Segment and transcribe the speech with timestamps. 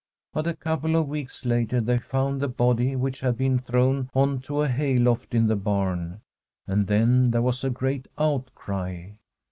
[0.33, 4.39] But a couple of weeks later they found the body, which had been thrown on
[4.39, 6.21] to a hay loft in the bam,
[6.65, 9.11] and then there was a great outcry.